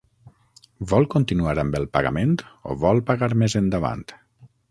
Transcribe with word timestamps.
Vol 0.91 1.05
continuar 1.15 1.53
amb 1.65 1.77
el 1.81 1.85
pagament 1.97 2.33
o 2.71 2.77
vol 2.87 3.05
pagar 3.11 3.31
més 3.43 3.59
endavant? 3.63 4.05